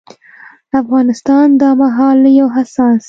افغانستان 0.81 1.47
دا 1.61 1.69
مهال 1.81 2.15
له 2.23 2.29
يو 2.39 2.47
حساس 2.55 2.99